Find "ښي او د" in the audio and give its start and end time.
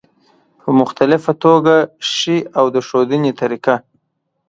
2.11-2.75